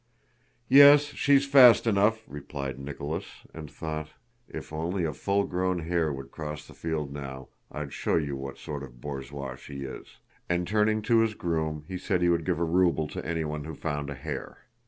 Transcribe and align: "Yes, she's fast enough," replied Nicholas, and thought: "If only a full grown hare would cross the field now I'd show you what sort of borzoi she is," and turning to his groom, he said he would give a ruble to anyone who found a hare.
"Yes, 0.67 1.03
she's 1.03 1.45
fast 1.45 1.85
enough," 1.85 2.23
replied 2.25 2.79
Nicholas, 2.79 3.43
and 3.53 3.69
thought: 3.69 4.09
"If 4.49 4.73
only 4.73 5.03
a 5.03 5.13
full 5.13 5.43
grown 5.43 5.77
hare 5.77 6.11
would 6.11 6.31
cross 6.31 6.65
the 6.65 6.73
field 6.73 7.13
now 7.13 7.49
I'd 7.71 7.93
show 7.93 8.15
you 8.15 8.35
what 8.35 8.57
sort 8.57 8.81
of 8.81 8.99
borzoi 8.99 9.57
she 9.57 9.83
is," 9.83 10.17
and 10.49 10.67
turning 10.67 11.03
to 11.03 11.19
his 11.19 11.35
groom, 11.35 11.83
he 11.87 11.99
said 11.99 12.23
he 12.23 12.29
would 12.29 12.45
give 12.45 12.57
a 12.57 12.63
ruble 12.63 13.07
to 13.09 13.23
anyone 13.23 13.65
who 13.65 13.75
found 13.75 14.09
a 14.09 14.15
hare. 14.15 14.61